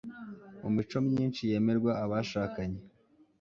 [0.61, 2.79] mu mico myinshi yemererwa abashakanye